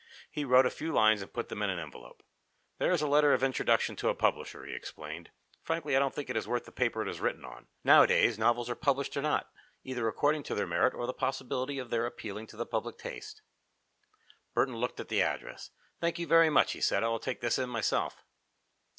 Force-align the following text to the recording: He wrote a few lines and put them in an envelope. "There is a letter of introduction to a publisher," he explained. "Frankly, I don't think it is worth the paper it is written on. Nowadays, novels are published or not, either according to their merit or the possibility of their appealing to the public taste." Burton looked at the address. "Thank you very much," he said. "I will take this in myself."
He 0.31 0.45
wrote 0.45 0.65
a 0.65 0.71
few 0.71 0.91
lines 0.91 1.21
and 1.21 1.31
put 1.31 1.49
them 1.49 1.61
in 1.61 1.69
an 1.69 1.77
envelope. 1.77 2.23
"There 2.79 2.91
is 2.91 3.03
a 3.03 3.07
letter 3.07 3.33
of 3.35 3.43
introduction 3.43 3.95
to 3.97 4.09
a 4.09 4.15
publisher," 4.15 4.65
he 4.65 4.73
explained. 4.73 5.29
"Frankly, 5.61 5.95
I 5.95 5.99
don't 5.99 6.11
think 6.15 6.27
it 6.27 6.35
is 6.35 6.47
worth 6.47 6.65
the 6.65 6.71
paper 6.71 7.03
it 7.03 7.07
is 7.07 7.19
written 7.21 7.45
on. 7.45 7.67
Nowadays, 7.83 8.39
novels 8.39 8.67
are 8.67 8.73
published 8.73 9.15
or 9.15 9.21
not, 9.21 9.51
either 9.83 10.07
according 10.07 10.41
to 10.41 10.55
their 10.55 10.65
merit 10.65 10.95
or 10.95 11.05
the 11.05 11.13
possibility 11.13 11.77
of 11.77 11.91
their 11.91 12.07
appealing 12.07 12.47
to 12.47 12.57
the 12.57 12.65
public 12.65 12.97
taste." 12.97 13.43
Burton 14.55 14.77
looked 14.77 14.99
at 14.99 15.07
the 15.09 15.21
address. 15.21 15.69
"Thank 15.99 16.17
you 16.17 16.25
very 16.25 16.49
much," 16.49 16.71
he 16.71 16.81
said. 16.81 17.03
"I 17.03 17.07
will 17.09 17.19
take 17.19 17.41
this 17.41 17.59
in 17.59 17.69
myself." 17.69 18.23